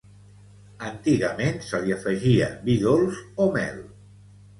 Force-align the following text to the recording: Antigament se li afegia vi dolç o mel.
Antigament 0.85 1.59
se 1.65 1.81
li 1.83 1.93
afegia 1.97 2.47
vi 2.63 2.79
dolç 2.87 3.21
o 3.47 3.47
mel. 3.59 3.79